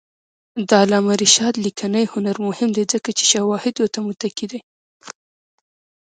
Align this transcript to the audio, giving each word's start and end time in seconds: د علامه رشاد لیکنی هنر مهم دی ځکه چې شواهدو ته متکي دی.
د 0.67 0.69
علامه 0.81 1.13
رشاد 1.23 1.53
لیکنی 1.65 2.03
هنر 2.13 2.35
مهم 2.47 2.69
دی 2.75 2.83
ځکه 2.93 3.09
چې 3.17 3.23
شواهدو 3.31 3.85
ته 3.93 3.99
متکي 4.07 4.45
دی. 4.51 4.59